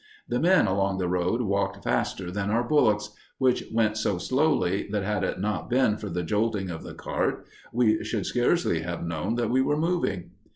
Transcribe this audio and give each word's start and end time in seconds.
The 0.27 0.39
men 0.39 0.65
along 0.65 0.97
the 0.97 1.07
road 1.07 1.41
walked 1.43 1.83
faster 1.83 2.31
than 2.31 2.49
our 2.49 2.63
bullocks, 2.67 3.11
which 3.37 3.65
went 3.71 3.97
so 3.97 4.17
slowly 4.17 4.87
that, 4.89 5.03
had 5.03 5.23
it 5.23 5.39
not 5.39 5.69
been 5.69 5.95
for 5.95 6.09
the 6.09 6.23
jolting 6.23 6.71
of 6.71 6.81
the 6.81 6.95
cart, 6.95 7.45
we 7.71 8.03
should 8.03 8.25
scarcely 8.25 8.79
have 8.79 9.05
known 9.05 9.35
that 9.35 9.51
we 9.51 9.61
were 9.61 9.77
moving. 9.77 10.31